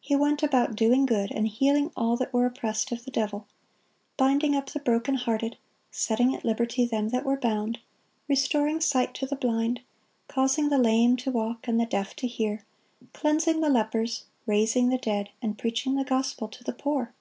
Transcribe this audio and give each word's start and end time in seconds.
He 0.00 0.14
"went 0.14 0.40
about 0.44 0.76
doing 0.76 1.04
good, 1.04 1.32
and 1.32 1.48
healing 1.48 1.90
all 1.96 2.16
that 2.18 2.32
were 2.32 2.46
oppressed 2.46 2.92
of 2.92 3.04
the 3.04 3.10
devil,"(17) 3.10 3.48
binding 4.16 4.54
up 4.54 4.66
the 4.70 4.78
broken 4.78 5.16
hearted, 5.16 5.56
setting 5.90 6.32
at 6.32 6.44
liberty 6.44 6.86
them 6.86 7.08
that 7.08 7.24
were 7.24 7.36
bound, 7.36 7.80
restoring 8.28 8.80
sight 8.80 9.14
to 9.14 9.26
the 9.26 9.34
blind, 9.34 9.80
causing 10.28 10.68
the 10.68 10.78
lame 10.78 11.16
to 11.16 11.32
walk 11.32 11.66
and 11.66 11.80
the 11.80 11.86
deaf 11.86 12.14
to 12.14 12.28
hear, 12.28 12.64
cleansing 13.12 13.62
the 13.62 13.68
lepers, 13.68 14.26
raising 14.46 14.90
the 14.90 14.98
dead, 14.98 15.30
and 15.42 15.58
preaching 15.58 15.96
the 15.96 16.04
gospel 16.04 16.46
to 16.46 16.62
the 16.62 16.72
poor. 16.72 17.12